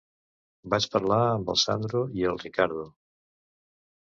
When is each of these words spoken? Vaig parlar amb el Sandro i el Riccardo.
Vaig 0.73 0.87
parlar 0.95 1.19
amb 1.33 1.51
el 1.55 1.59
Sandro 1.65 2.01
i 2.23 2.27
el 2.31 2.41
Riccardo. 2.47 2.89